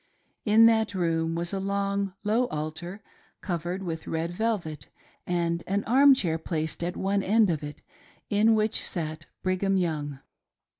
[0.45, 3.03] In that room was a long, low altar,
[3.41, 4.87] covered with red velvet,
[5.27, 7.83] and an arm chair placed at one end of it,
[8.27, 10.19] in which sat Brigham Young.